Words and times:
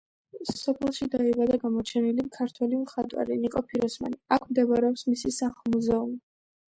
სოფელში 0.59 1.07
დაიბადა 1.15 1.57
გამოჩენილი 1.65 2.25
ქართველი 2.37 2.79
მხატვარი 2.85 3.37
ნიკო 3.41 3.63
ფიროსმანი, 3.73 4.17
აქ 4.37 4.49
მდებარეობს 4.53 5.05
მისი 5.11 5.33
სახლ-მუზეუმი. 5.37 6.19